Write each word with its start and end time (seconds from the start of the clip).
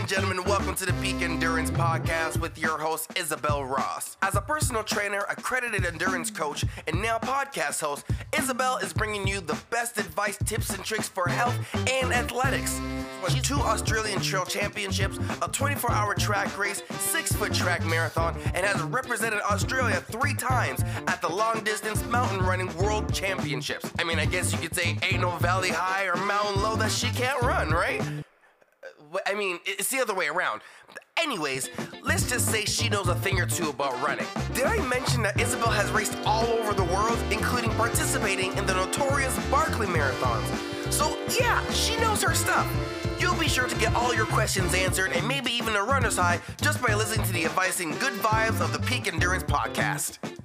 and 0.00 0.08
gentlemen, 0.08 0.42
welcome 0.44 0.74
to 0.74 0.86
the 0.86 0.94
Peak 0.94 1.20
Endurance 1.20 1.70
Podcast 1.70 2.40
with 2.40 2.56
your 2.56 2.78
host, 2.78 3.12
Isabel 3.18 3.66
Ross. 3.66 4.16
As 4.22 4.34
a 4.34 4.40
personal 4.40 4.82
trainer, 4.82 5.26
accredited 5.28 5.84
endurance 5.84 6.30
coach, 6.30 6.64
and 6.86 7.02
now 7.02 7.18
podcast 7.18 7.82
host, 7.82 8.06
Isabel 8.34 8.78
is 8.78 8.94
bringing 8.94 9.28
you 9.28 9.42
the 9.42 9.58
best 9.68 9.98
advice, 9.98 10.38
tips, 10.46 10.70
and 10.70 10.82
tricks 10.82 11.06
for 11.06 11.28
health 11.28 11.54
and 11.74 12.14
athletics. 12.14 12.80
She's 13.28 13.42
two 13.42 13.56
Australian 13.56 14.20
Trail 14.20 14.46
Championships, 14.46 15.18
a 15.42 15.48
24 15.48 15.92
hour 15.92 16.14
track 16.14 16.56
race, 16.56 16.82
six 16.98 17.30
foot 17.32 17.52
track 17.52 17.84
marathon, 17.84 18.40
and 18.54 18.64
has 18.64 18.80
represented 18.80 19.42
Australia 19.50 19.96
three 19.96 20.34
times 20.34 20.80
at 21.08 21.20
the 21.20 21.28
long 21.28 21.62
distance 21.62 22.02
mountain 22.06 22.40
running 22.40 22.74
world 22.78 23.12
championships. 23.12 23.90
I 23.98 24.04
mean, 24.04 24.18
I 24.18 24.24
guess 24.24 24.50
you 24.50 24.58
could 24.60 24.74
say 24.74 24.96
ain't 25.02 25.20
no 25.20 25.36
valley 25.36 25.68
high 25.68 26.06
or 26.06 26.16
mountain 26.16 26.62
low 26.62 26.76
that 26.76 26.90
she 26.90 27.10
can't 27.10 27.42
run, 27.42 27.68
right? 27.68 28.00
I 29.26 29.34
mean, 29.34 29.58
it's 29.64 29.88
the 29.88 29.98
other 29.98 30.14
way 30.14 30.28
around. 30.28 30.60
Anyways, 31.16 31.68
let's 32.02 32.28
just 32.28 32.48
say 32.48 32.64
she 32.64 32.88
knows 32.88 33.08
a 33.08 33.14
thing 33.14 33.40
or 33.40 33.46
two 33.46 33.68
about 33.68 34.00
running. 34.02 34.26
Did 34.54 34.64
I 34.64 34.78
mention 34.86 35.22
that 35.22 35.38
Isabel 35.40 35.70
has 35.70 35.90
raced 35.90 36.16
all 36.24 36.46
over 36.46 36.72
the 36.72 36.84
world, 36.84 37.18
including 37.30 37.70
participating 37.72 38.56
in 38.56 38.66
the 38.66 38.74
notorious 38.74 39.36
Barkley 39.50 39.86
marathons? 39.86 40.46
So, 40.92 41.16
yeah, 41.38 41.68
she 41.70 41.96
knows 41.96 42.22
her 42.22 42.34
stuff. 42.34 42.68
You'll 43.18 43.38
be 43.38 43.48
sure 43.48 43.68
to 43.68 43.76
get 43.76 43.94
all 43.94 44.14
your 44.14 44.26
questions 44.26 44.74
answered 44.74 45.12
and 45.12 45.26
maybe 45.28 45.52
even 45.52 45.76
a 45.76 45.82
runner's 45.82 46.16
high 46.16 46.40
just 46.62 46.80
by 46.82 46.94
listening 46.94 47.26
to 47.26 47.32
the 47.32 47.44
advice 47.44 47.80
and 47.80 47.98
good 48.00 48.14
vibes 48.14 48.60
of 48.60 48.72
the 48.72 48.78
Peak 48.78 49.12
Endurance 49.12 49.44
Podcast. 49.44 50.39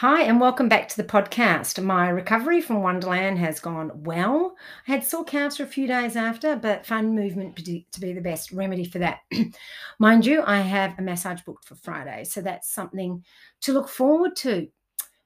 Hi, 0.00 0.22
and 0.22 0.40
welcome 0.40 0.66
back 0.66 0.88
to 0.88 0.96
the 0.96 1.04
podcast. 1.04 1.84
My 1.84 2.08
recovery 2.08 2.62
from 2.62 2.82
Wonderland 2.82 3.38
has 3.38 3.60
gone 3.60 3.90
well. 4.02 4.56
I 4.88 4.92
had 4.92 5.04
sore 5.04 5.24
calves 5.24 5.58
for 5.58 5.64
a 5.64 5.66
few 5.66 5.86
days 5.86 6.16
after, 6.16 6.56
but 6.56 6.86
found 6.86 7.14
movement 7.14 7.54
to 7.56 8.00
be 8.00 8.14
the 8.14 8.22
best 8.22 8.50
remedy 8.50 8.86
for 8.86 8.98
that. 9.00 9.18
Mind 9.98 10.24
you, 10.24 10.42
I 10.42 10.60
have 10.60 10.98
a 10.98 11.02
massage 11.02 11.42
booked 11.42 11.66
for 11.66 11.74
Friday, 11.74 12.24
so 12.24 12.40
that's 12.40 12.72
something 12.72 13.22
to 13.60 13.74
look 13.74 13.90
forward 13.90 14.36
to 14.36 14.68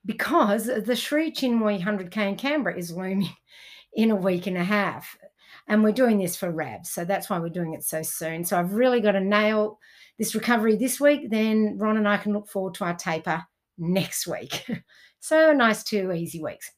because 0.04 0.66
the 0.66 0.96
Sri 0.96 1.30
Chinmoy 1.30 1.80
100k 1.80 2.30
in 2.30 2.34
Canberra 2.34 2.76
is 2.76 2.90
looming 2.90 3.30
in 3.94 4.10
a 4.10 4.16
week 4.16 4.48
and 4.48 4.58
a 4.58 4.64
half. 4.64 5.16
And 5.68 5.84
we're 5.84 5.92
doing 5.92 6.18
this 6.18 6.34
for 6.34 6.50
RAB, 6.50 6.84
so 6.84 7.04
that's 7.04 7.30
why 7.30 7.38
we're 7.38 7.48
doing 7.48 7.74
it 7.74 7.84
so 7.84 8.02
soon. 8.02 8.42
So 8.42 8.58
I've 8.58 8.72
really 8.72 9.00
got 9.00 9.12
to 9.12 9.20
nail 9.20 9.78
this 10.18 10.34
recovery 10.34 10.74
this 10.74 11.00
week. 11.00 11.30
Then 11.30 11.78
Ron 11.78 11.96
and 11.96 12.08
I 12.08 12.16
can 12.16 12.32
look 12.32 12.48
forward 12.48 12.74
to 12.74 12.84
our 12.86 12.96
taper 12.96 13.44
next 13.78 14.26
week. 14.26 14.66
so 15.20 15.52
nice 15.52 15.82
two 15.82 16.12
easy 16.12 16.42
weeks. 16.42 16.70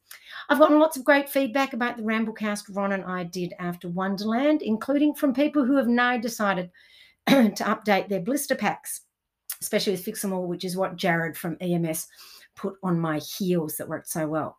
I've 0.48 0.58
gotten 0.58 0.78
lots 0.78 0.96
of 0.96 1.04
great 1.04 1.28
feedback 1.28 1.72
about 1.72 1.96
the 1.96 2.02
Ramblecast 2.02 2.64
Ron 2.74 2.92
and 2.92 3.04
I 3.04 3.24
did 3.24 3.54
after 3.58 3.88
Wonderland, 3.88 4.62
including 4.62 5.14
from 5.14 5.34
people 5.34 5.64
who 5.64 5.76
have 5.76 5.88
now 5.88 6.16
decided 6.16 6.70
to 7.26 7.52
update 7.60 8.08
their 8.08 8.20
blister 8.20 8.54
packs, 8.54 9.02
especially 9.60 9.92
with 9.92 10.04
Fixomull, 10.04 10.46
which 10.46 10.64
is 10.64 10.76
what 10.76 10.96
Jared 10.96 11.36
from 11.36 11.56
EMS 11.60 12.06
put 12.56 12.74
on 12.82 12.98
my 12.98 13.18
heels 13.18 13.76
that 13.76 13.88
worked 13.88 14.08
so 14.08 14.26
well. 14.26 14.58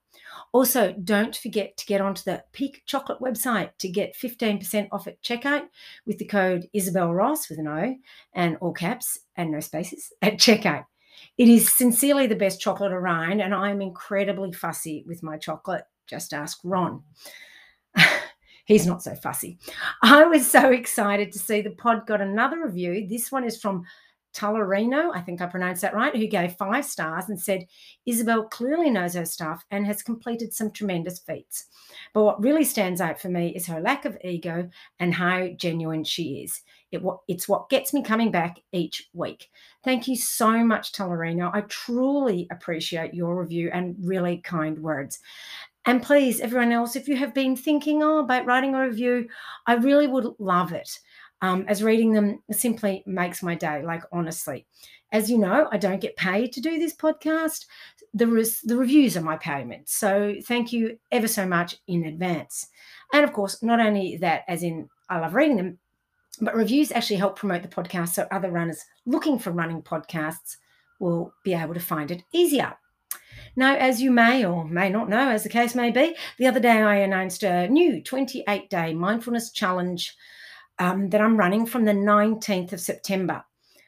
Also, 0.52 0.94
don't 1.04 1.36
forget 1.36 1.76
to 1.78 1.86
get 1.86 2.02
onto 2.02 2.24
the 2.24 2.44
Peak 2.54 2.84
Chocolate 2.86 3.20
website 3.20 3.72
to 3.80 3.90
get 3.90 4.16
15% 4.16 4.88
off 4.92 5.08
at 5.08 5.22
checkout 5.22 5.68
with 6.06 6.18
the 6.18 6.26
code 6.26 6.68
Isabel 6.74 7.14
Ross 7.14 7.50
with 7.50 7.60
an 7.60 7.68
O 7.68 7.96
and 8.34 8.58
all 8.58 8.74
caps 8.74 9.20
and 9.36 9.52
no 9.52 9.60
spaces 9.60 10.12
at 10.22 10.38
checkout. 10.38 10.86
It 11.38 11.48
is 11.48 11.76
sincerely 11.76 12.28
the 12.28 12.36
best 12.36 12.60
chocolate 12.60 12.92
around, 12.92 13.42
and 13.42 13.54
I'm 13.54 13.82
incredibly 13.82 14.52
fussy 14.52 15.04
with 15.08 15.24
my 15.24 15.38
chocolate. 15.38 15.84
Just 16.08 16.34
ask 16.34 16.59
Ron. 16.64 17.04
He's 18.66 18.86
not 18.86 19.02
so 19.02 19.16
fussy. 19.16 19.59
I 20.02 20.26
was 20.26 20.50
so 20.50 20.72
excited 20.72 21.32
to 21.32 21.40
see 21.40 21.62
the 21.62 21.70
pod 21.72 22.06
got 22.06 22.22
another 22.22 22.66
review. 22.66 23.08
This 23.08 23.31
one 23.31 23.46
is 23.46 23.59
from 23.59 23.86
Talarino, 24.38 25.09
I 25.16 25.22
think 25.22 25.42
I 25.42 25.48
pronounced 25.48 25.81
that 25.81 25.96
right, 25.96 26.16
who 26.16 26.28
gave 26.28 26.53
five 26.53 26.86
stars 26.86 27.28
and 27.28 27.40
said, 27.40 27.66
Isabel 28.06 28.44
clearly 28.44 28.92
knows 28.92 29.16
her 29.16 29.25
stuff 29.25 29.66
and 29.72 29.86
has 29.86 30.03
completed 30.03 30.53
some 30.53 30.70
tremendous 30.70 31.20
feats. 31.20 31.66
But 32.14 32.24
what 32.24 32.44
really 32.44 32.64
stands 32.64 33.02
out 33.02 33.20
for 33.20 33.30
me 33.30 33.50
is 33.56 33.66
her 33.66 33.81
lack 33.81 34.06
of 34.06 34.18
ego 34.24 34.70
and 35.00 35.14
how 35.14 35.47
genuine 35.47 36.03
she 36.03 36.44
is. 36.44 36.62
It, 36.92 37.02
it's 37.28 37.50
what 37.50 37.70
gets 37.70 37.94
me 37.94 38.03
coming 38.03 38.31
back 38.31 38.59
each 38.72 39.09
week. 39.14 39.50
Thank 39.84 40.08
you 40.08 40.16
so 40.16 40.64
much, 40.64 40.92
Talarino. 40.92 41.50
I 41.53 41.62
truly 41.62 42.47
appreciate 42.52 43.14
your 43.14 43.42
review 43.42 43.72
and 43.74 43.96
really 44.00 44.38
kind 44.38 44.78
words. 44.80 45.20
And 45.86 46.03
please, 46.03 46.42
everyone 46.42 46.74
else, 46.74 46.96
if 46.96 47.08
you 47.08 47.16
have 47.16 47.34
been 47.34 47.56
thinking 47.56 48.03
oh, 48.03 48.20
about 48.20 48.46
writing 48.46 48.76
a 48.76 48.81
review, 48.81 49.30
I 49.66 49.76
really 49.76 50.06
would 50.06 50.28
love 50.38 50.74
it. 50.74 51.00
Um, 51.42 51.66
as 51.68 51.84
reading 51.84 52.14
them 52.14 52.42
simply 52.52 53.03
makes 53.06 53.44
my 53.44 53.56
day, 53.56 53.84
like 53.84 54.03
honestly. 54.12 54.66
As 55.12 55.30
you 55.30 55.38
know, 55.38 55.70
I 55.72 55.78
don't 55.78 56.02
get 56.02 56.18
paid 56.18 56.52
to 56.53 56.62
do 56.62 56.80
this 56.80 56.96
podcast. 56.96 57.66
The, 58.14 58.28
res- 58.28 58.62
the 58.62 58.75
reviews 58.75 59.16
are 59.16 59.22
my 59.22 59.38
payment. 59.38 59.88
So 59.88 60.36
thank 60.46 60.74
you 60.74 60.97
ever 61.12 61.28
so 61.28 61.46
much 61.46 61.78
in 61.88 62.06
advance. 62.06 62.68
And 63.14 63.24
of 63.24 63.34
course, 63.34 63.64
not 63.64 63.80
only 63.80 64.18
that, 64.18 64.44
as 64.47 64.64
in 64.64 64.90
I 65.09 65.20
love 65.20 65.34
reading 65.36 65.58
them, 65.58 65.80
but 66.42 66.56
reviews 66.56 66.92
actually 66.92 67.16
help 67.18 67.38
promote 67.38 67.62
the 67.62 67.70
podcast 67.70 68.09
so 68.09 68.28
other 68.31 68.52
runners 68.52 68.84
looking 69.06 69.40
for 69.40 69.52
running 69.52 69.81
podcasts 69.81 70.58
will 71.00 71.34
be 71.44 71.53
able 71.53 71.74
to 71.74 71.80
find 71.80 72.12
it 72.12 72.24
easier. 72.34 72.76
Now, 73.56 73.76
as 73.76 74.02
you 74.02 74.12
may 74.12 74.46
or 74.46 74.66
may 74.66 74.90
not 74.90 75.09
know, 75.09 75.30
as 75.30 75.44
the 75.44 75.50
case 75.50 75.74
may 75.74 75.90
be, 75.90 76.16
the 76.38 76.47
other 76.47 76.59
day 76.59 76.81
I 76.81 76.97
announced 76.97 77.44
a 77.44 77.68
new 77.68 78.03
28 78.03 78.70
day 78.70 78.94
mindfulness 78.94 79.52
challenge 79.52 80.16
um, 80.80 81.10
that 81.10 81.22
I'm 81.22 81.38
running 81.38 81.66
from 81.66 81.86
the 81.86 81.94
19th 81.94 82.74
of 82.74 82.82
September. 82.82 83.44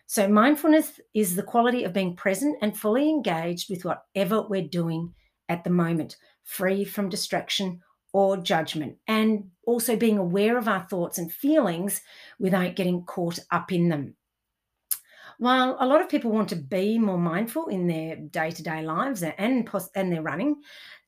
So, 0.08 0.28
mindfulness 0.28 1.00
is 1.14 1.36
the 1.36 1.44
quality 1.44 1.84
of 1.84 1.94
being 1.94 2.16
present 2.16 2.58
and 2.62 2.76
fully 2.76 3.10
engaged 3.10 3.70
with 3.70 3.86
whatever 3.86 4.42
we're 4.42 4.68
doing 4.68 5.14
at 5.50 5.64
the 5.64 5.70
moment, 5.70 6.18
free 6.44 6.84
from 6.84 7.10
distraction 7.10 7.82
or 8.12 8.38
judgment, 8.38 8.98
and 9.08 9.52
also 9.68 9.96
being 9.96 10.18
aware 10.18 10.58
of 10.58 10.68
our 10.68 10.82
thoughts 10.90 11.20
and 11.20 11.32
feelings 11.32 12.02
without 12.40 12.76
getting 12.76 13.04
caught 13.04 13.38
up 13.52 13.72
in 13.72 13.90
them. 13.90 14.16
While 15.40 15.78
a 15.80 15.88
lot 15.88 16.02
of 16.02 16.10
people 16.10 16.32
want 16.32 16.50
to 16.50 16.58
be 16.58 17.00
more 17.00 17.18
mindful 17.18 17.68
in 17.68 17.88
their 17.88 18.18
day 18.18 18.52
to 18.52 18.62
day 18.62 18.84
lives 18.84 19.24
and, 19.24 19.70
and 19.96 20.12
their 20.12 20.22
running, 20.22 20.58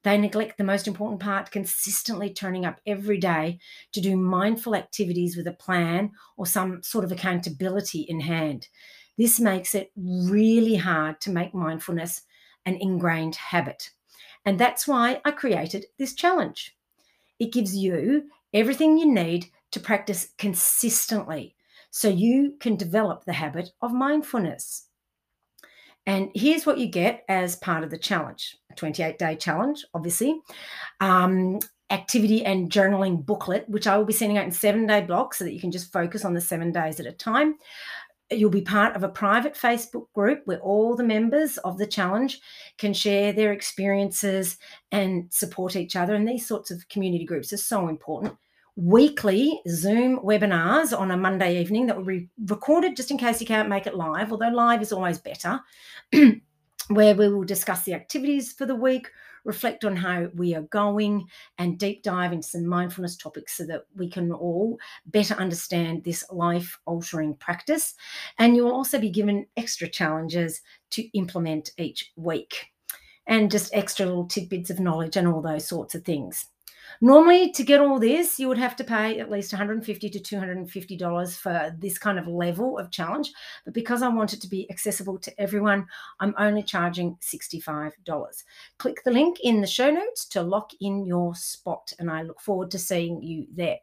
they 0.04 0.18
neglect 0.18 0.58
the 0.58 0.64
most 0.64 0.88
important 0.88 1.20
part 1.20 1.52
consistently 1.52 2.34
turning 2.34 2.66
up 2.66 2.80
every 2.88 3.18
day 3.18 3.60
to 3.92 4.00
do 4.00 4.16
mindful 4.16 4.74
activities 4.74 5.36
with 5.36 5.48
a 5.48 5.52
plan 5.52 6.12
or 6.38 6.46
some 6.46 6.82
sort 6.82 7.04
of 7.04 7.12
accountability 7.12 8.06
in 8.08 8.22
hand. 8.22 8.70
This 9.18 9.38
makes 9.38 9.76
it 9.76 9.92
really 9.98 10.76
hard 10.76 11.20
to 11.22 11.30
make 11.30 11.54
mindfulness 11.54 12.22
an 12.66 12.78
ingrained 12.80 13.36
habit. 13.36 13.90
And 14.46 14.58
that's 14.58 14.88
why 14.88 15.20
I 15.26 15.32
created 15.32 15.88
this 16.00 16.14
challenge. 16.14 16.78
It 17.38 17.52
gives 17.52 17.76
you 17.76 18.30
everything 18.54 18.98
you 18.98 19.12
need 19.12 19.48
to 19.72 19.82
practice 19.82 20.30
consistently 20.38 21.58
so 21.92 22.08
you 22.08 22.56
can 22.60 22.76
develop 22.76 23.26
the 23.26 23.34
habit 23.34 23.70
of 23.82 23.94
mindfulness. 23.94 24.88
And 26.08 26.32
here's 26.34 26.66
what 26.66 26.80
you 26.80 26.88
get 26.88 27.24
as 27.30 27.56
part 27.58 27.84
of 27.84 27.92
the 27.92 27.98
challenge 27.98 28.58
a 28.72 28.76
28 28.76 29.20
day 29.20 29.36
challenge, 29.36 29.86
obviously. 29.94 30.40
Um, 31.00 31.60
activity 31.92 32.44
and 32.46 32.72
journaling 32.72 33.24
booklet, 33.24 33.68
which 33.68 33.86
I 33.86 33.98
will 33.98 34.06
be 34.06 34.14
sending 34.14 34.38
out 34.38 34.46
in 34.46 34.52
seven 34.52 34.88
day 34.88 35.02
blocks 35.02 35.38
so 35.38 35.44
that 35.44 35.54
you 35.54 35.60
can 35.60 35.72
just 35.72 35.92
focus 35.92 36.26
on 36.26 36.34
the 36.34 36.42
seven 36.42 36.72
days 36.72 37.00
at 37.00 37.06
a 37.06 37.12
time. 37.12 37.56
You'll 38.32 38.50
be 38.50 38.62
part 38.62 38.96
of 38.96 39.04
a 39.04 39.10
private 39.10 39.56
Facebook 39.56 40.06
group 40.16 40.44
where 40.46 40.62
all 40.62 40.96
the 40.96 41.04
members 41.04 41.58
of 41.60 41.78
the 41.78 41.86
challenge 41.86 42.40
can 42.78 42.94
share 42.94 43.34
their 43.34 43.52
experiences 43.52 44.58
and 44.90 45.32
support 45.34 45.76
each 45.76 45.98
other. 45.98 46.16
And 46.16 46.26
these 46.26 46.48
sorts 46.48 46.72
of 46.72 46.88
community 46.88 47.26
groups 47.26 47.52
are 47.52 47.58
so 47.58 47.90
important 47.90 48.38
weekly 48.76 49.62
Zoom 49.68 50.20
webinars 50.20 50.98
on 50.98 51.12
a 51.12 51.18
Monday 51.18 51.60
evening 51.60 51.88
that 51.88 51.98
will 51.98 52.06
be 52.06 52.30
recorded 52.46 52.96
just 52.96 53.12
in 53.12 53.18
case 53.18 53.42
you 53.42 53.48
can't 53.48 53.70
make 53.70 53.86
it 53.86 53.96
live, 53.96 54.32
although 54.32 54.50
live 54.50 54.82
is 54.82 54.94
always 54.94 55.20
better, 55.20 55.60
where 56.88 57.16
we 57.16 57.28
will 57.28 57.44
discuss 57.44 57.84
the 57.84 57.94
activities 57.94 58.54
for 58.54 58.66
the 58.66 58.76
week, 58.76 59.10
reflect 59.44 59.84
on 59.84 59.96
how 59.96 60.30
we 60.36 60.56
are 60.56 60.62
going, 60.64 61.28
and 61.58 61.80
deep 61.80 62.02
dive 62.04 62.32
into 62.32 62.48
some 62.48 62.66
mindfulness 62.66 63.18
topics 63.18 63.58
so 63.58 63.66
that 63.66 63.84
we 63.96 64.10
can 64.10 64.32
all 64.32 64.78
better 65.06 65.34
understand 65.36 66.04
this 66.04 66.24
life 66.32 66.80
altering 66.86 67.36
practice. 67.36 67.96
And 68.38 68.56
you'll 68.56 68.72
also 68.72 69.00
be 69.00 69.10
given 69.10 69.48
extra 69.58 69.90
challenges 69.90 70.62
to 70.92 71.04
implement 71.18 71.72
each 71.78 72.12
week 72.16 72.68
and 73.28 73.52
just 73.52 73.74
extra 73.74 74.06
little 74.06 74.28
tidbits 74.28 74.70
of 74.70 74.80
knowledge 74.80 75.18
and 75.18 75.28
all 75.28 75.42
those 75.42 75.68
sorts 75.68 75.94
of 75.94 76.04
things. 76.04 76.48
Normally, 77.00 77.52
to 77.52 77.64
get 77.64 77.80
all 77.80 78.00
this, 78.00 78.40
you 78.40 78.48
would 78.48 78.58
have 78.58 78.76
to 78.78 78.84
pay 78.84 79.20
at 79.20 79.32
least 79.32 79.54
150 79.54 80.10
to 80.10 80.20
250 80.20 80.98
dollars 80.98 81.36
for 81.36 81.76
this 81.78 81.98
kind 81.98 82.20
of 82.20 82.28
level 82.28 82.78
of 82.78 82.92
challenge. 82.92 83.32
But 83.66 83.74
because 83.74 84.02
I 84.02 84.10
want 84.10 84.34
it 84.34 84.42
to 84.42 84.50
be 84.50 84.70
accessible 84.70 85.18
to 85.20 85.42
everyone, 85.42 85.88
I'm 86.20 86.36
only 86.38 86.64
charging 86.64 87.18
65 87.22 87.94
dollars. 88.04 88.44
Click 88.78 89.04
the 89.04 89.12
link 89.12 89.38
in 89.44 89.62
the 89.62 89.68
show 89.68 89.92
notes 89.92 90.26
to 90.30 90.42
lock 90.42 90.72
in 90.82 91.06
your 91.06 91.36
spot, 91.36 91.94
and 92.00 92.10
I 92.10 92.24
look 92.24 92.42
forward 92.42 92.72
to 92.72 92.80
seeing 92.80 93.22
you 93.22 93.48
there. 93.54 93.78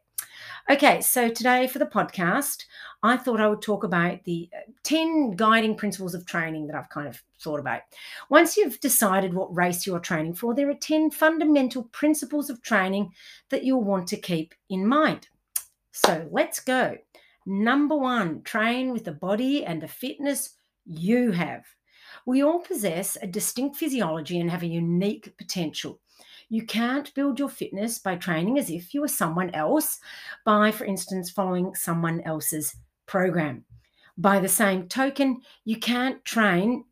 Okay, 0.69 1.01
so 1.01 1.29
today 1.29 1.67
for 1.67 1.79
the 1.79 1.85
podcast, 1.85 2.65
I 3.01 3.17
thought 3.17 3.41
I 3.41 3.47
would 3.47 3.61
talk 3.61 3.83
about 3.83 4.23
the 4.25 4.49
uh, 4.55 4.71
10 4.83 5.31
guiding 5.31 5.75
principles 5.75 6.13
of 6.13 6.25
training 6.25 6.67
that 6.67 6.75
I've 6.75 6.89
kind 6.89 7.07
of 7.07 7.21
thought 7.41 7.59
about. 7.59 7.81
Once 8.29 8.55
you've 8.55 8.79
decided 8.79 9.33
what 9.33 9.55
race 9.55 9.87
you're 9.87 9.99
training 9.99 10.35
for, 10.35 10.53
there 10.53 10.69
are 10.69 10.75
10 10.75 11.11
fundamental 11.11 11.83
principles 11.85 12.49
of 12.49 12.61
training 12.61 13.11
that 13.49 13.63
you'll 13.63 13.83
want 13.83 14.07
to 14.09 14.17
keep 14.17 14.53
in 14.69 14.85
mind. 14.85 15.27
So 15.91 16.27
let's 16.31 16.59
go. 16.59 16.97
Number 17.45 17.95
one, 17.95 18.43
train 18.43 18.91
with 18.91 19.05
the 19.05 19.11
body 19.11 19.65
and 19.65 19.81
the 19.81 19.87
fitness 19.87 20.55
you 20.85 21.31
have. 21.31 21.65
We 22.25 22.43
all 22.43 22.59
possess 22.59 23.17
a 23.21 23.27
distinct 23.27 23.77
physiology 23.77 24.39
and 24.39 24.51
have 24.51 24.61
a 24.61 24.67
unique 24.67 25.35
potential. 25.37 25.99
You 26.49 26.65
can't 26.65 27.13
build 27.13 27.39
your 27.39 27.49
fitness 27.49 27.99
by 27.99 28.15
training 28.15 28.57
as 28.57 28.69
if 28.69 28.93
you 28.93 29.01
were 29.01 29.07
someone 29.07 29.51
else, 29.51 29.99
by, 30.45 30.71
for 30.71 30.85
instance, 30.85 31.29
following 31.29 31.75
someone 31.75 32.21
else's 32.21 32.75
program. 33.05 33.65
By 34.17 34.39
the 34.39 34.49
same 34.49 34.87
token, 34.87 35.41
you 35.63 35.77
can't 35.77 36.25
train 36.25 36.85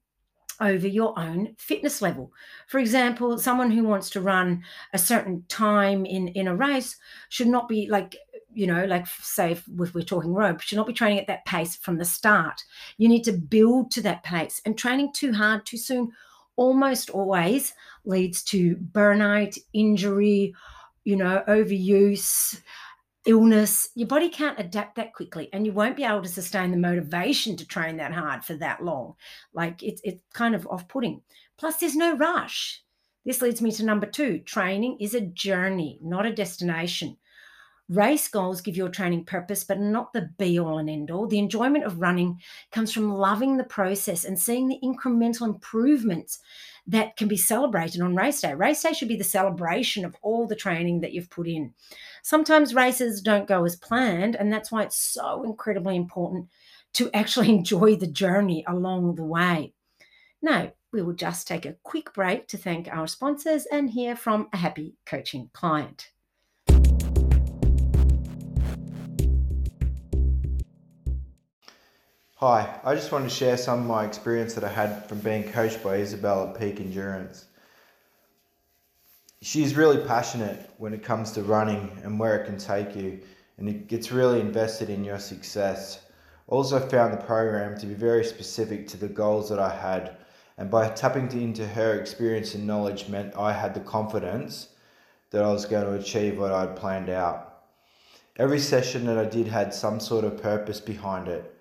over 0.59 0.87
your 0.87 1.17
own 1.19 1.55
fitness 1.57 2.01
level. 2.01 2.31
For 2.67 2.79
example, 2.79 3.37
someone 3.37 3.71
who 3.71 3.83
wants 3.83 4.09
to 4.11 4.21
run 4.21 4.63
a 4.93 4.97
certain 4.97 5.43
time 5.49 6.05
in 6.05 6.29
in 6.29 6.47
a 6.47 6.55
race 6.55 6.97
should 7.29 7.47
not 7.47 7.67
be 7.67 7.87
like 7.89 8.15
you 8.53 8.65
know, 8.65 8.85
like 8.85 9.05
say 9.07 9.51
if 9.51 9.67
we're 9.67 10.01
talking 10.01 10.33
rope, 10.33 10.61
should 10.61 10.77
not 10.77 10.87
be 10.87 10.93
training 10.93 11.19
at 11.19 11.27
that 11.27 11.45
pace 11.45 11.75
from 11.75 11.97
the 11.97 12.05
start. 12.05 12.63
You 12.97 13.07
need 13.07 13.23
to 13.25 13.33
build 13.33 13.91
to 13.91 14.01
that 14.01 14.23
pace, 14.23 14.61
and 14.65 14.77
training 14.77 15.13
too 15.13 15.33
hard 15.33 15.65
too 15.65 15.77
soon 15.77 16.11
almost 16.57 17.09
always 17.09 17.73
leads 18.03 18.43
to 18.43 18.75
burnout, 18.75 19.57
injury, 19.73 20.53
you 21.05 21.15
know, 21.15 21.41
overuse, 21.47 22.59
illness. 23.25 23.89
Your 23.95 24.07
body 24.07 24.27
can't 24.29 24.59
adapt 24.59 24.95
that 24.95 25.13
quickly, 25.13 25.49
and 25.53 25.65
you 25.65 25.71
won't 25.71 25.95
be 25.95 26.03
able 26.03 26.23
to 26.23 26.29
sustain 26.29 26.71
the 26.71 26.77
motivation 26.77 27.55
to 27.57 27.65
train 27.65 27.97
that 27.97 28.11
hard 28.11 28.43
for 28.43 28.55
that 28.55 28.83
long. 28.83 29.13
Like 29.53 29.81
it's 29.81 30.01
it's 30.03 30.21
kind 30.33 30.55
of 30.55 30.67
off-putting. 30.67 31.21
Plus, 31.57 31.77
there's 31.77 31.95
no 31.95 32.17
rush. 32.17 32.83
This 33.25 33.41
leads 33.41 33.61
me 33.61 33.71
to 33.71 33.85
number 33.85 34.05
two 34.05 34.39
training 34.39 34.97
is 34.99 35.13
a 35.13 35.21
journey, 35.21 35.99
not 36.01 36.25
a 36.25 36.33
destination. 36.33 37.17
Race 37.89 38.27
goals 38.27 38.59
give 38.59 38.75
your 38.75 38.89
training 38.89 39.23
purpose, 39.23 39.63
but 39.63 39.79
not 39.79 40.11
the 40.11 40.29
be 40.37 40.59
all 40.59 40.77
and 40.77 40.89
end 40.89 41.09
all. 41.09 41.25
The 41.25 41.39
enjoyment 41.39 41.85
of 41.85 42.01
running 42.01 42.41
comes 42.71 42.91
from 42.91 43.13
loving 43.13 43.55
the 43.55 43.63
process 43.63 44.25
and 44.25 44.37
seeing 44.37 44.67
the 44.67 44.79
incremental 44.83 45.47
improvements 45.47 46.39
that 46.85 47.15
can 47.15 47.29
be 47.29 47.37
celebrated 47.37 48.01
on 48.01 48.15
race 48.15 48.41
day. 48.41 48.53
Race 48.53 48.83
day 48.83 48.91
should 48.91 49.07
be 49.07 49.15
the 49.15 49.23
celebration 49.23 50.03
of 50.03 50.17
all 50.21 50.47
the 50.47 50.55
training 50.55 50.99
that 50.99 51.13
you've 51.13 51.29
put 51.29 51.47
in. 51.47 51.73
Sometimes 52.23 52.75
races 52.75 53.21
don't 53.21 53.47
go 53.47 53.63
as 53.63 53.77
planned, 53.77 54.35
and 54.35 54.51
that's 54.51 54.69
why 54.69 54.83
it's 54.83 54.97
so 54.97 55.43
incredibly 55.43 55.95
important 55.95 56.47
to 56.93 57.09
actually 57.13 57.49
enjoy 57.55 57.95
the 57.95 58.07
journey 58.07 58.65
along 58.67 59.15
the 59.15 59.25
way. 59.25 59.73
Now, 60.41 60.73
we 60.91 61.01
will 61.01 61.13
just 61.13 61.47
take 61.47 61.65
a 61.65 61.75
quick 61.83 62.13
break 62.13 62.47
to 62.49 62.57
thank 62.57 62.89
our 62.89 63.07
sponsors 63.07 63.65
and 63.65 63.89
hear 63.89 64.15
from 64.15 64.49
a 64.51 64.57
happy 64.57 64.95
coaching 65.05 65.49
client. 65.53 66.11
Hi, 72.39 72.79
I 72.83 72.93
just 72.93 73.11
wanted 73.11 73.29
to 73.29 73.35
share 73.35 73.57
some 73.57 73.79
of 73.79 73.85
my 73.87 74.05
experience 74.05 74.53
that 74.53 74.63
I 74.63 74.69
had 74.69 75.09
from 75.09 75.21
being 75.21 75.51
coached 75.51 75.81
by 75.81 75.95
Isabel 75.95 76.43
at 76.43 76.59
Peak 76.59 76.79
Endurance. 76.79 77.45
She's 79.41 79.75
really 79.75 80.05
passionate 80.05 80.69
when 80.77 80.93
it 80.93 81.01
comes 81.01 81.31
to 81.31 81.41
running 81.41 81.99
and 82.03 82.19
where 82.19 82.39
it 82.39 82.45
can 82.45 82.59
take 82.59 82.95
you, 82.95 83.21
and 83.57 83.67
it 83.67 83.87
gets 83.87 84.11
really 84.11 84.39
invested 84.39 84.91
in 84.91 85.03
your 85.03 85.17
success. 85.17 86.01
Also, 86.45 86.79
found 86.79 87.11
the 87.11 87.25
program 87.25 87.75
to 87.79 87.87
be 87.87 87.95
very 87.95 88.23
specific 88.23 88.87
to 88.89 88.97
the 88.97 89.07
goals 89.07 89.49
that 89.49 89.57
I 89.57 89.75
had, 89.75 90.17
and 90.59 90.69
by 90.69 90.89
tapping 90.89 91.31
into 91.31 91.65
her 91.65 91.99
experience 91.99 92.53
and 92.53 92.67
knowledge, 92.67 93.09
meant 93.09 93.35
I 93.35 93.51
had 93.51 93.73
the 93.73 93.79
confidence 93.79 94.67
that 95.31 95.43
I 95.43 95.51
was 95.51 95.65
going 95.65 95.85
to 95.85 95.99
achieve 95.99 96.37
what 96.37 96.51
I'd 96.51 96.75
planned 96.75 97.09
out. 97.09 97.63
Every 98.35 98.59
session 98.59 99.07
that 99.07 99.17
I 99.17 99.25
did 99.25 99.47
had 99.47 99.73
some 99.73 99.99
sort 99.99 100.23
of 100.23 100.39
purpose 100.39 100.79
behind 100.79 101.29
it 101.29 101.55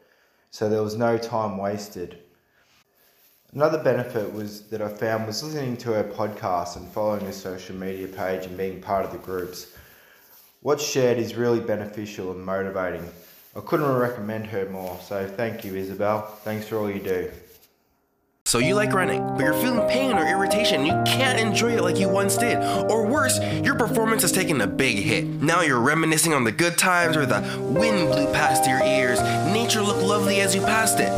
so 0.56 0.70
there 0.70 0.82
was 0.82 0.96
no 0.96 1.18
time 1.18 1.58
wasted. 1.58 2.16
Another 3.52 3.76
benefit 3.76 4.32
was 4.32 4.62
that 4.68 4.80
I 4.80 4.88
found 4.88 5.26
was 5.26 5.42
listening 5.42 5.76
to 5.76 5.92
her 5.92 6.02
podcast 6.02 6.76
and 6.76 6.88
following 6.88 7.26
her 7.26 7.32
social 7.32 7.76
media 7.76 8.08
page 8.08 8.46
and 8.46 8.56
being 8.56 8.80
part 8.80 9.04
of 9.04 9.12
the 9.12 9.18
groups. 9.18 9.76
What's 10.62 10.82
shared 10.82 11.18
is 11.18 11.34
really 11.34 11.60
beneficial 11.60 12.32
and 12.32 12.42
motivating. 12.42 13.06
I 13.54 13.60
couldn't 13.60 13.98
recommend 13.98 14.46
her 14.46 14.66
more, 14.70 14.98
so 15.02 15.28
thank 15.28 15.62
you, 15.62 15.76
Isabel. 15.76 16.22
Thanks 16.22 16.68
for 16.68 16.78
all 16.78 16.90
you 16.90 17.00
do. 17.00 17.30
So 18.46 18.60
you 18.60 18.76
like 18.76 18.92
running, 18.92 19.26
but 19.26 19.40
you're 19.40 19.54
feeling 19.54 19.88
pain 19.88 20.16
or 20.16 20.24
irritation. 20.24 20.86
You 20.86 20.92
can't 21.04 21.36
enjoy 21.36 21.72
it 21.72 21.82
like 21.82 21.98
you 21.98 22.08
once 22.08 22.36
did. 22.36 22.58
Or 22.88 23.04
worse, 23.04 23.40
your 23.40 23.74
performance 23.74 24.22
has 24.22 24.30
taken 24.30 24.60
a 24.60 24.68
big 24.68 24.98
hit. 24.98 25.24
Now 25.24 25.62
you're 25.62 25.80
reminiscing 25.80 26.32
on 26.32 26.44
the 26.44 26.52
good 26.52 26.78
times 26.78 27.16
where 27.16 27.26
the 27.26 27.40
wind 27.60 28.06
blew 28.06 28.26
past 28.32 28.64
your 28.68 28.80
ears, 28.84 29.20
nature 29.52 29.82
looked 29.82 30.00
lovely 30.00 30.40
as 30.42 30.54
you 30.54 30.60
passed 30.60 31.00
it. 31.00 31.10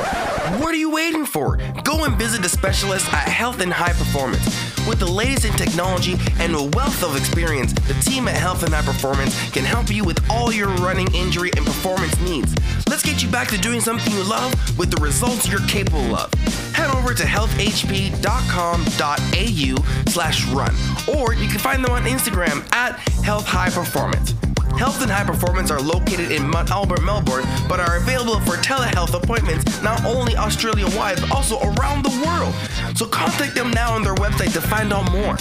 What 0.59 0.73
are 0.73 0.79
you 0.79 0.91
waiting 0.91 1.27
for? 1.27 1.59
Go 1.85 2.05
and 2.05 2.17
visit 2.17 2.43
a 2.47 2.49
specialist 2.49 3.13
at 3.13 3.29
Health 3.29 3.61
and 3.61 3.75
High 3.75 3.93
Performance. 3.93 4.47
With 4.89 4.99
the 4.99 5.11
latest 5.11 5.45
in 5.45 5.53
technology 5.53 6.15
and 6.39 6.55
a 6.55 6.63
wealth 6.79 7.05
of 7.05 7.15
experience, 7.15 7.75
the 7.75 7.95
team 8.11 8.27
at 8.27 8.37
Health 8.37 8.63
and 8.63 8.73
High 8.73 8.81
Performance 8.81 9.51
can 9.51 9.65
help 9.65 9.91
you 9.91 10.03
with 10.03 10.19
all 10.31 10.51
your 10.51 10.69
running 10.77 11.13
injury 11.15 11.51
and 11.59 11.67
performance 11.67 12.19
needs. 12.23 12.55
Let's 12.89 13.03
get 13.03 13.23
you 13.23 13.29
back 13.29 13.49
to 13.49 13.59
doing 13.59 13.83
something 13.83 14.11
you 14.13 14.25
love 14.25 14.55
with 14.79 14.91
the 14.91 14.97
results 15.03 15.47
you're 15.47 15.61
capable 15.69 16.17
of. 16.17 16.33
Head 16.73 16.91
over 16.97 17.13
to 17.13 17.23
healthhp.com.au 17.23 20.11
slash 20.11 20.47
run, 20.49 20.75
or 21.07 21.35
you 21.35 21.49
can 21.49 21.59
find 21.59 21.85
them 21.85 21.93
on 21.93 22.05
Instagram 22.05 22.67
at 22.73 22.99
Health 23.23 23.47
High 23.47 23.69
Performance. 23.69 24.33
Health 24.79 25.03
and 25.03 25.11
High 25.11 25.25
Performance 25.25 25.71
are 25.71 25.81
located 25.81 26.33
in 26.33 26.49
Mont 26.49 26.71
Albert, 26.71 27.03
Melbourne, 27.03 27.45
but 27.69 27.79
are 27.79 27.97
available 27.97 28.41
for 28.41 28.57
telehealth 28.57 29.13
appointments 29.13 29.83
not 29.83 30.03
only 30.05 30.35
Australia 30.37 30.87
wide, 30.97 31.21
but 31.21 31.31
also 31.33 31.61
around 31.61 32.05
the 32.05 32.23
world. 32.25 32.55
So 32.97 33.05
contact 33.07 33.55
them 33.55 33.71
now 33.71 33.93
on 33.93 34.03
their 34.03 34.15
website 34.15 34.55
to 34.55 34.63
find 34.63 34.93
out 34.93 35.13
more. 35.13 35.37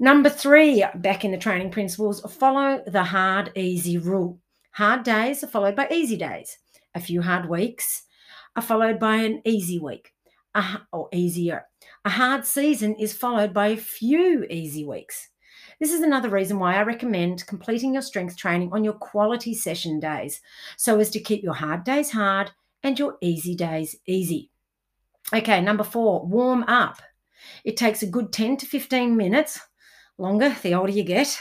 Number 0.00 0.30
three, 0.30 0.84
back 0.94 1.24
in 1.24 1.32
the 1.32 1.38
training 1.38 1.70
principles, 1.70 2.20
follow 2.32 2.82
the 2.86 3.02
hard, 3.02 3.50
easy 3.56 3.98
rule. 3.98 4.38
Hard 4.70 5.02
days 5.02 5.42
are 5.42 5.48
followed 5.48 5.74
by 5.74 5.88
easy 5.90 6.16
days. 6.16 6.56
A 6.94 7.00
few 7.00 7.20
hard 7.20 7.48
weeks 7.48 8.04
are 8.54 8.62
followed 8.62 9.00
by 9.00 9.16
an 9.16 9.42
easy 9.44 9.80
week 9.80 10.12
or 10.92 11.08
easier. 11.12 11.64
A 12.04 12.10
hard 12.10 12.46
season 12.46 12.94
is 12.94 13.12
followed 13.12 13.52
by 13.52 13.68
a 13.68 13.76
few 13.76 14.44
easy 14.48 14.84
weeks. 14.84 15.30
This 15.80 15.92
is 15.92 16.02
another 16.02 16.28
reason 16.28 16.58
why 16.58 16.76
I 16.76 16.82
recommend 16.82 17.46
completing 17.46 17.92
your 17.92 18.02
strength 18.02 18.36
training 18.36 18.70
on 18.72 18.84
your 18.84 18.94
quality 18.94 19.54
session 19.54 19.98
days 19.98 20.40
so 20.76 20.98
as 21.00 21.10
to 21.10 21.20
keep 21.20 21.42
your 21.42 21.54
hard 21.54 21.82
days 21.84 22.10
hard 22.10 22.52
and 22.84 22.98
your 22.98 23.16
easy 23.20 23.56
days 23.56 23.96
easy. 24.06 24.50
Okay, 25.34 25.60
number 25.60 25.84
four, 25.84 26.24
warm 26.24 26.62
up. 26.64 27.02
It 27.64 27.76
takes 27.76 28.02
a 28.02 28.06
good 28.06 28.32
10 28.32 28.58
to 28.58 28.66
15 28.66 29.16
minutes, 29.16 29.60
longer 30.18 30.54
the 30.62 30.74
older 30.74 30.92
you 30.92 31.04
get, 31.04 31.38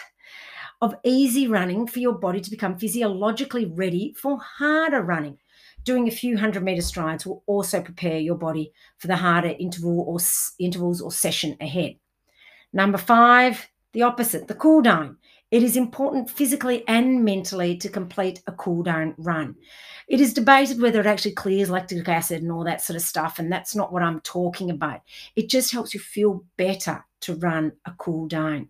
of 0.82 0.96
easy 1.04 1.48
running 1.48 1.88
for 1.88 2.00
your 2.00 2.14
body 2.14 2.40
to 2.40 2.52
become 2.52 2.78
physiologically 2.78 3.66
ready 3.66 4.14
for 4.18 4.40
harder 4.40 5.02
running. 5.02 5.38
Doing 5.84 6.08
a 6.08 6.12
few 6.12 6.38
hundred 6.38 6.64
meter 6.64 6.82
strides 6.82 7.26
will 7.26 7.44
also 7.48 7.82
prepare 7.82 8.20
your 8.20 8.36
body 8.36 8.72
for 8.98 9.08
the 9.08 9.16
harder 9.16 9.56
interval 9.60 10.02
or 10.02 10.20
intervals 10.60 11.02
or 11.02 11.12
session 11.12 11.58
ahead. 11.60 11.96
Number 12.74 12.98
five, 12.98 13.68
the 13.94 14.04
opposite, 14.04 14.48
the 14.48 14.54
cool 14.54 14.82
down. 14.82 15.18
It 15.50 15.64
is 15.64 15.78
important 15.78 16.30
physically 16.30 16.84
and 16.88 17.24
mentally 17.24 17.78
to 17.78 17.88
complete 17.88 18.42
a 18.48 18.52
cool 18.52 18.84
down 18.84 19.16
run. 19.18 19.56
It 20.08 20.20
is 20.20 20.34
debated 20.34 20.82
whether 20.82 21.00
it 21.00 21.06
actually 21.06 21.36
clears 21.36 21.70
lactic 21.70 22.08
acid 22.08 22.42
and 22.42 22.52
all 22.52 22.66
that 22.66 22.82
sort 22.82 22.96
of 22.96 23.02
stuff, 23.02 23.40
and 23.40 23.52
that's 23.52 23.76
not 23.76 23.94
what 23.94 24.04
I'm 24.04 24.20
talking 24.22 24.70
about. 24.70 25.02
It 25.36 25.50
just 25.50 25.72
helps 25.72 25.94
you 25.94 26.02
feel 26.02 26.44
better 26.58 27.06
to 27.22 27.36
run 27.36 27.74
a 27.86 27.94
cool 27.98 28.28
down. 28.28 28.70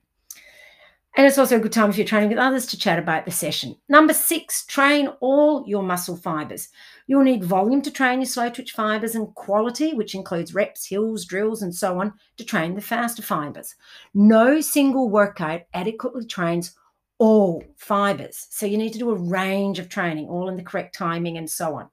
And 1.17 1.25
it's 1.25 1.39
also 1.39 1.55
a 1.55 1.59
good 1.59 1.71
time 1.71 1.89
if 1.89 1.97
you're 1.97 2.05
training 2.05 2.29
with 2.29 2.37
others 2.37 2.67
to 2.67 2.77
chat 2.77 2.99
about 2.99 3.25
the 3.25 3.31
session. 3.31 3.75
Number 3.89 4.13
six, 4.13 4.63
train 4.67 5.07
all 5.19 5.63
your 5.65 5.81
muscle 5.81 6.15
fibers. 6.15 6.69
You'll 7.07 7.23
need 7.23 7.43
volume 7.43 7.81
to 7.81 7.91
train 7.91 8.19
your 8.19 8.27
slow 8.27 8.51
twitch 8.51 8.73
fibers 8.73 9.15
and 9.15 9.33
quality, 9.33 9.95
which 9.95 10.13
includes 10.13 10.53
reps, 10.53 10.85
hills, 10.85 11.25
drills, 11.25 11.63
and 11.63 11.73
so 11.73 11.99
on, 11.99 12.13
to 12.37 12.45
train 12.45 12.75
the 12.75 12.81
faster 12.81 13.23
fibers. 13.23 13.73
No 14.13 14.61
single 14.61 15.09
workout 15.09 15.61
adequately 15.73 16.27
trains 16.27 16.75
all 17.17 17.63
fibers. 17.77 18.45
So 18.51 18.67
you 18.67 18.77
need 18.77 18.93
to 18.93 18.99
do 18.99 19.09
a 19.09 19.15
range 19.15 19.79
of 19.79 19.89
training, 19.89 20.27
all 20.27 20.49
in 20.49 20.55
the 20.55 20.61
correct 20.61 20.93
timing 20.93 21.35
and 21.39 21.49
so 21.49 21.73
on. 21.73 21.89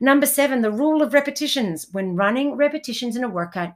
Number 0.00 0.26
seven, 0.26 0.62
the 0.62 0.72
rule 0.72 1.00
of 1.00 1.14
repetitions. 1.14 1.86
When 1.92 2.16
running 2.16 2.56
repetitions 2.56 3.14
in 3.14 3.22
a 3.22 3.28
workout, 3.28 3.74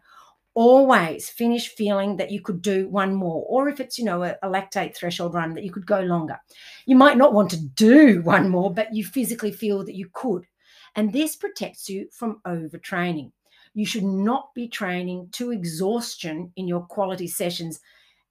always 0.59 1.31
finish 1.31 1.69
feeling 1.69 2.17
that 2.17 2.33
you 2.33 2.41
could 2.41 2.61
do 2.61 2.89
one 2.89 3.15
more 3.15 3.45
or 3.49 3.69
if 3.69 3.79
it's 3.79 3.97
you 3.97 4.05
know 4.05 4.25
a, 4.25 4.35
a, 4.43 4.49
lactate 4.49 4.93
threshold 4.93 5.33
run 5.33 5.55
that 5.55 5.63
you 5.63 5.71
could 5.71 5.87
go 5.87 6.01
longer. 6.01 6.37
You 6.85 6.97
might 6.97 7.17
not 7.17 7.33
want 7.33 7.49
to 7.51 7.61
do 7.61 8.23
one 8.25 8.49
more 8.49 8.75
but 8.75 8.93
you 8.93 9.05
physically 9.05 9.53
feel 9.53 9.85
that 9.85 9.95
you 9.95 10.11
could. 10.13 10.47
And 10.97 11.13
this 11.13 11.37
protects 11.37 11.89
you 11.89 12.09
from 12.11 12.41
overtraining. 12.45 13.31
You 13.73 13.87
should 13.87 14.03
not 14.03 14.53
be 14.53 14.67
training 14.67 15.29
to 15.35 15.53
exhaustion 15.53 16.51
in 16.57 16.67
your 16.67 16.81
quality 16.81 17.29
sessions. 17.29 17.79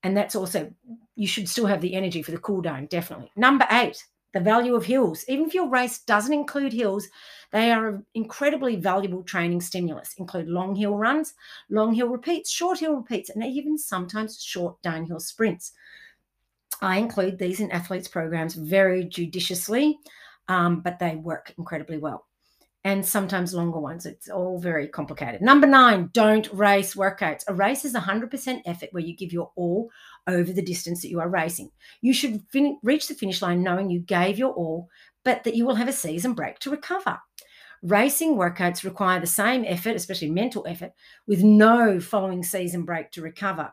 And 0.02 0.14
that's 0.14 0.36
also 0.36 0.70
you 1.16 1.26
should 1.26 1.48
still 1.48 1.64
have 1.64 1.80
the 1.80 1.94
energy 1.94 2.22
for 2.22 2.32
the 2.32 2.38
cool 2.38 2.60
down 2.60 2.88
definitely. 2.88 3.32
Number 3.36 3.66
eight 3.70 4.04
the 4.34 4.40
value 4.40 4.74
of 4.74 4.84
hills 4.84 5.24
even 5.28 5.46
if 5.46 5.54
your 5.54 5.68
race 5.68 6.00
doesn't 6.00 6.32
include 6.32 6.72
hills 6.72 7.08
they 7.50 7.72
are 7.72 7.88
an 7.88 8.06
incredibly 8.14 8.76
valuable 8.76 9.22
training 9.22 9.60
stimulus, 9.60 10.14
include 10.18 10.48
long 10.48 10.74
hill 10.74 10.96
runs, 10.96 11.34
long 11.70 11.94
hill 11.94 12.08
repeats, 12.08 12.50
short 12.50 12.78
hill 12.78 12.96
repeats, 12.96 13.30
and 13.30 13.42
even 13.42 13.78
sometimes 13.78 14.42
short 14.42 14.80
downhill 14.82 15.20
sprints. 15.20 15.72
I 16.82 16.98
include 16.98 17.38
these 17.38 17.60
in 17.60 17.70
athletes' 17.70 18.08
programs 18.08 18.54
very 18.54 19.04
judiciously, 19.04 19.98
um, 20.48 20.80
but 20.80 20.98
they 20.98 21.16
work 21.16 21.54
incredibly 21.56 21.98
well. 21.98 22.26
And 22.84 23.04
sometimes 23.04 23.54
longer 23.54 23.80
ones. 23.80 24.06
It's 24.06 24.28
all 24.28 24.58
very 24.58 24.86
complicated. 24.86 25.42
Number 25.42 25.66
nine, 25.66 26.10
don't 26.12 26.48
race 26.52 26.94
workouts. 26.94 27.44
A 27.48 27.54
race 27.54 27.84
is 27.84 27.94
100% 27.94 28.62
effort 28.64 28.90
where 28.92 29.02
you 29.02 29.16
give 29.16 29.32
your 29.32 29.50
all 29.56 29.90
over 30.28 30.52
the 30.52 30.62
distance 30.62 31.02
that 31.02 31.08
you 31.08 31.18
are 31.20 31.28
racing. 31.28 31.70
You 32.00 32.12
should 32.12 32.42
fin- 32.52 32.78
reach 32.82 33.08
the 33.08 33.14
finish 33.14 33.42
line 33.42 33.62
knowing 33.62 33.90
you 33.90 34.00
gave 34.00 34.38
your 34.38 34.52
all, 34.52 34.88
but 35.24 35.42
that 35.44 35.56
you 35.56 35.66
will 35.66 35.74
have 35.74 35.88
a 35.88 35.92
season 35.92 36.34
break 36.34 36.58
to 36.60 36.70
recover. 36.70 37.18
Racing 37.82 38.34
workouts 38.34 38.84
require 38.84 39.20
the 39.20 39.26
same 39.26 39.64
effort, 39.64 39.96
especially 39.96 40.30
mental 40.30 40.66
effort, 40.68 40.92
with 41.26 41.42
no 41.42 42.00
following 42.00 42.42
season 42.42 42.84
break 42.84 43.10
to 43.12 43.22
recover. 43.22 43.72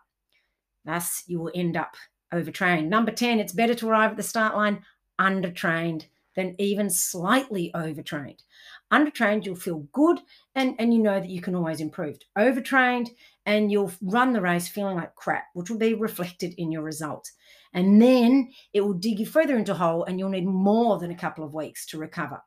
Thus, 0.85 1.23
you 1.27 1.39
will 1.39 1.51
end 1.53 1.75
up 1.75 1.95
overtrained. 2.31 2.89
Number 2.89 3.11
10, 3.11 3.39
it's 3.39 3.53
better 3.53 3.73
to 3.75 3.89
arrive 3.89 4.11
at 4.11 4.17
the 4.17 4.23
start 4.23 4.55
line 4.55 4.83
undertrained 5.19 6.05
than 6.35 6.55
even 6.59 6.89
slightly 6.89 7.71
overtrained. 7.73 8.43
Undertrained, 8.91 9.45
you'll 9.45 9.55
feel 9.55 9.87
good 9.91 10.19
and, 10.53 10.75
and 10.77 10.93
you 10.93 11.01
know 11.01 11.19
that 11.19 11.29
you 11.29 11.41
can 11.41 11.55
always 11.55 11.79
improve. 11.79 12.17
Overtrained, 12.35 13.09
and 13.45 13.71
you'll 13.71 13.91
run 14.01 14.33
the 14.33 14.41
race 14.41 14.67
feeling 14.67 14.95
like 14.95 15.15
crap, 15.15 15.45
which 15.53 15.69
will 15.69 15.77
be 15.77 15.93
reflected 15.93 16.53
in 16.57 16.71
your 16.71 16.81
results. 16.81 17.31
And 17.73 18.01
then 18.01 18.51
it 18.73 18.81
will 18.81 18.93
dig 18.93 19.19
you 19.19 19.25
further 19.25 19.57
into 19.57 19.73
a 19.73 19.75
hole, 19.75 20.03
and 20.05 20.17
you'll 20.17 20.29
need 20.29 20.45
more 20.45 20.97
than 20.97 21.11
a 21.11 21.17
couple 21.17 21.43
of 21.43 21.53
weeks 21.53 21.85
to 21.87 21.97
recover. 21.97 22.41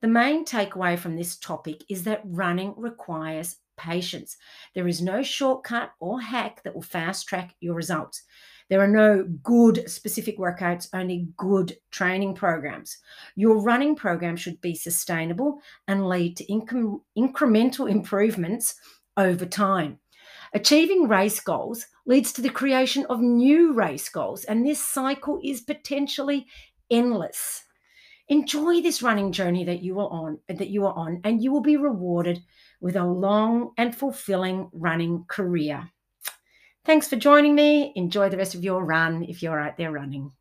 The 0.00 0.08
main 0.08 0.44
takeaway 0.44 0.98
from 0.98 1.16
this 1.16 1.36
topic 1.36 1.84
is 1.88 2.04
that 2.04 2.22
running 2.24 2.74
requires 2.76 3.56
patience. 3.76 4.36
There 4.74 4.88
is 4.88 5.00
no 5.00 5.22
shortcut 5.22 5.92
or 6.00 6.20
hack 6.20 6.62
that 6.64 6.74
will 6.74 6.82
fast 6.82 7.28
track 7.28 7.54
your 7.60 7.74
results. 7.74 8.22
There 8.68 8.80
are 8.80 8.88
no 8.88 9.24
good 9.42 9.90
specific 9.90 10.38
workouts, 10.38 10.88
only 10.94 11.28
good 11.36 11.76
training 11.90 12.34
programs. 12.34 12.96
Your 13.36 13.60
running 13.60 13.94
program 13.94 14.36
should 14.36 14.60
be 14.60 14.74
sustainable 14.74 15.60
and 15.88 16.08
lead 16.08 16.36
to 16.38 16.46
incre- 16.46 17.00
incremental 17.18 17.90
improvements 17.90 18.74
over 19.16 19.44
time. 19.44 19.98
Achieving 20.54 21.08
race 21.08 21.40
goals 21.40 21.86
leads 22.04 22.32
to 22.32 22.42
the 22.42 22.50
creation 22.50 23.06
of 23.08 23.20
new 23.20 23.72
race 23.72 24.08
goals, 24.08 24.44
and 24.44 24.66
this 24.66 24.84
cycle 24.84 25.40
is 25.42 25.62
potentially 25.62 26.46
endless. 26.90 27.64
Enjoy 28.28 28.80
this 28.80 29.02
running 29.02 29.32
journey 29.32 29.64
that 29.64 29.82
you 29.82 29.98
are 29.98 30.10
on, 30.10 30.38
that 30.48 30.68
you 30.68 30.86
are 30.86 30.94
on, 30.94 31.20
and 31.24 31.42
you 31.42 31.52
will 31.52 31.62
be 31.62 31.76
rewarded 31.76 32.40
with 32.80 32.96
a 32.96 33.04
long 33.04 33.72
and 33.78 33.94
fulfilling 33.94 34.68
running 34.72 35.24
career. 35.26 35.90
Thanks 36.84 37.08
for 37.08 37.16
joining 37.16 37.54
me. 37.54 37.92
Enjoy 37.96 38.28
the 38.28 38.36
rest 38.36 38.54
of 38.54 38.64
your 38.64 38.84
run 38.84 39.24
if 39.24 39.42
you're 39.42 39.60
out 39.60 39.76
there 39.78 39.92
running. 39.92 40.32